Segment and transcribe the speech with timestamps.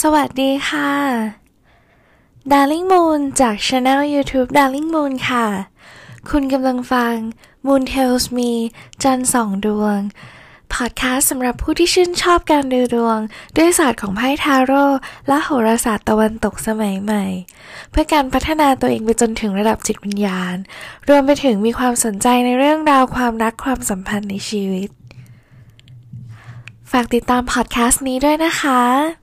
[0.00, 0.92] สวัสดีค่ะ
[2.50, 5.46] Darling Moon จาก Channel YouTube Darling Moon ค่ะ
[6.30, 7.14] คุณกำลังฟัง
[7.66, 8.52] Moon Tells Me
[9.02, 9.98] จันสองดวง
[10.74, 13.18] พอดแคสต์สำหรับผู้ที่ชื่นชอบการดูดวง
[13.56, 14.84] ด้วยศาสตร์ของไพ่ทาโร่
[15.28, 17.24] และโหราศาสตร์ตะวันตกสมัยใหม่
[17.90, 20.54] เพื่อการพัฒนาตัวเองไปจนถึงระดับจิตวิญญาณ
[21.08, 24.88] รวมไปถึงมีความสนใจในเรื่องราวความรักความสัมพันธ์ในชีวิต
[26.90, 29.21] ฝากติดตามพอดแคสต์นี้ด้วยนะคะ